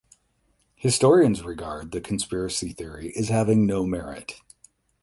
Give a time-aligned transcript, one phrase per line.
[0.73, 4.41] Historians regard the conspiracy theory as having no merit.